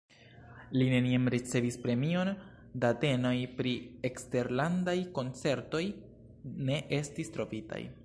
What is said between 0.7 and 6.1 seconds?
Li neniam ricevis premion, datenoj pri eksterlandaj koncertoj